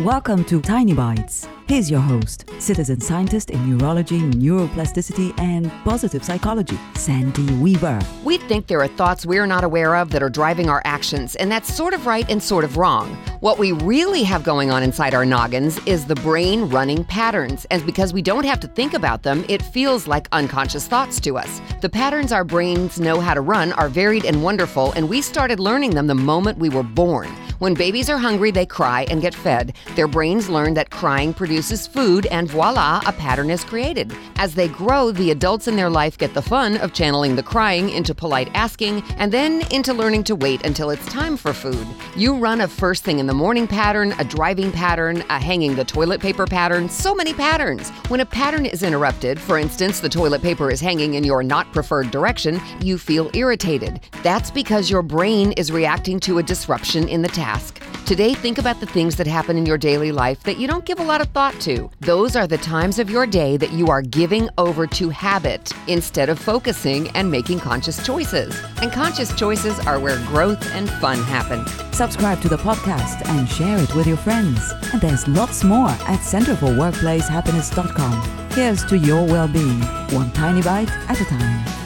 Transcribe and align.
Welcome 0.00 0.44
to 0.44 0.60
Tiny 0.60 0.92
Bites. 0.92 1.48
Here's 1.68 1.90
your 1.90 2.00
host, 2.00 2.44
citizen 2.58 3.00
scientist 3.00 3.48
in 3.48 3.78
neurology, 3.78 4.20
neuroplasticity, 4.20 5.32
and 5.40 5.72
positive 5.84 6.22
psychology, 6.22 6.78
Sandy 6.96 7.50
Weaver. 7.54 7.98
We 8.22 8.36
think 8.36 8.66
there 8.66 8.82
are 8.82 8.88
thoughts 8.88 9.24
we're 9.24 9.46
not 9.46 9.64
aware 9.64 9.96
of 9.96 10.10
that 10.10 10.22
are 10.22 10.28
driving 10.28 10.68
our 10.68 10.82
actions, 10.84 11.34
and 11.36 11.50
that's 11.50 11.74
sort 11.74 11.94
of 11.94 12.04
right 12.04 12.28
and 12.30 12.42
sort 12.42 12.62
of 12.62 12.76
wrong. 12.76 13.16
What 13.40 13.58
we 13.58 13.72
really 13.72 14.22
have 14.24 14.44
going 14.44 14.70
on 14.70 14.82
inside 14.82 15.14
our 15.14 15.24
noggins 15.24 15.78
is 15.86 16.04
the 16.04 16.14
brain 16.16 16.68
running 16.68 17.02
patterns, 17.02 17.64
and 17.70 17.84
because 17.86 18.12
we 18.12 18.20
don't 18.20 18.44
have 18.44 18.60
to 18.60 18.68
think 18.68 18.92
about 18.92 19.22
them, 19.22 19.46
it 19.48 19.62
feels 19.62 20.06
like 20.06 20.28
unconscious 20.30 20.86
thoughts 20.86 21.18
to 21.20 21.38
us. 21.38 21.62
The 21.80 21.88
patterns 21.88 22.32
our 22.32 22.44
brains 22.44 23.00
know 23.00 23.18
how 23.18 23.32
to 23.32 23.40
run 23.40 23.72
are 23.72 23.88
varied 23.88 24.26
and 24.26 24.42
wonderful, 24.42 24.92
and 24.92 25.08
we 25.08 25.22
started 25.22 25.58
learning 25.58 25.94
them 25.94 26.06
the 26.06 26.14
moment 26.14 26.58
we 26.58 26.68
were 26.68 26.82
born. 26.82 27.34
When 27.58 27.72
babies 27.72 28.10
are 28.10 28.18
hungry, 28.18 28.50
they 28.50 28.66
cry 28.66 29.06
and 29.08 29.22
get 29.22 29.34
fed. 29.34 29.72
Their 29.94 30.08
brains 30.08 30.50
learn 30.50 30.74
that 30.74 30.90
crying 30.90 31.32
produces 31.32 31.86
food, 31.86 32.26
and 32.26 32.50
voila, 32.50 33.00
a 33.06 33.12
pattern 33.12 33.48
is 33.48 33.64
created. 33.64 34.14
As 34.36 34.54
they 34.54 34.68
grow, 34.68 35.10
the 35.10 35.30
adults 35.30 35.66
in 35.66 35.74
their 35.74 35.88
life 35.88 36.18
get 36.18 36.34
the 36.34 36.42
fun 36.42 36.76
of 36.76 36.92
channeling 36.92 37.34
the 37.34 37.42
crying 37.42 37.88
into 37.88 38.14
polite 38.14 38.50
asking, 38.52 39.02
and 39.16 39.32
then 39.32 39.62
into 39.70 39.94
learning 39.94 40.24
to 40.24 40.36
wait 40.36 40.66
until 40.66 40.90
it's 40.90 41.06
time 41.06 41.34
for 41.38 41.54
food. 41.54 41.86
You 42.14 42.36
run 42.36 42.60
a 42.60 42.68
first 42.68 43.04
thing 43.04 43.20
in 43.20 43.26
the 43.26 43.32
morning 43.32 43.66
pattern, 43.66 44.12
a 44.18 44.24
driving 44.24 44.70
pattern, 44.70 45.24
a 45.30 45.40
hanging 45.40 45.76
the 45.76 45.84
toilet 45.84 46.20
paper 46.20 46.46
pattern, 46.46 46.90
so 46.90 47.14
many 47.14 47.32
patterns. 47.32 47.88
When 48.08 48.20
a 48.20 48.26
pattern 48.26 48.66
is 48.66 48.82
interrupted, 48.82 49.40
for 49.40 49.56
instance, 49.56 50.00
the 50.00 50.10
toilet 50.10 50.42
paper 50.42 50.70
is 50.70 50.80
hanging 50.82 51.14
in 51.14 51.24
your 51.24 51.42
not 51.42 51.72
preferred 51.72 52.10
direction, 52.10 52.60
you 52.82 52.98
feel 52.98 53.30
irritated. 53.32 54.00
That's 54.22 54.50
because 54.50 54.90
your 54.90 55.02
brain 55.02 55.52
is 55.52 55.72
reacting 55.72 56.20
to 56.20 56.36
a 56.36 56.42
disruption 56.42 57.08
in 57.08 57.22
the 57.22 57.28
task 57.28 57.45
Today, 58.06 58.34
think 58.34 58.58
about 58.58 58.80
the 58.80 58.86
things 58.86 59.16
that 59.16 59.26
happen 59.26 59.56
in 59.56 59.64
your 59.66 59.78
daily 59.78 60.12
life 60.12 60.42
that 60.44 60.58
you 60.58 60.68
don't 60.68 60.84
give 60.84 61.00
a 61.00 61.04
lot 61.04 61.20
of 61.20 61.26
thought 61.28 61.58
to. 61.60 61.90
Those 62.00 62.36
are 62.36 62.46
the 62.46 62.58
times 62.58 62.98
of 62.98 63.08
your 63.10 63.26
day 63.26 63.56
that 63.56 63.72
you 63.72 63.88
are 63.88 64.02
giving 64.02 64.48
over 64.58 64.86
to 64.86 65.08
habit 65.10 65.72
instead 65.88 66.28
of 66.28 66.38
focusing 66.38 67.08
and 67.10 67.30
making 67.30 67.60
conscious 67.60 68.04
choices. 68.04 68.60
And 68.80 68.90
conscious 68.92 69.34
choices 69.34 69.78
are 69.86 69.98
where 69.98 70.18
growth 70.26 70.70
and 70.72 70.88
fun 70.88 71.18
happen. 71.18 71.66
Subscribe 71.92 72.40
to 72.42 72.48
the 72.48 72.58
podcast 72.58 73.26
and 73.28 73.48
share 73.48 73.78
it 73.78 73.94
with 73.94 74.06
your 74.06 74.18
friends. 74.18 74.72
And 74.92 75.00
there's 75.00 75.26
lots 75.28 75.64
more 75.64 75.90
at 75.90 76.20
centerforworkplacehappiness.com. 76.20 78.50
Here's 78.52 78.84
to 78.86 78.96
your 78.96 79.26
well 79.26 79.48
being, 79.48 79.80
one 80.10 80.30
tiny 80.32 80.62
bite 80.62 80.90
at 81.08 81.20
a 81.20 81.24
time. 81.24 81.85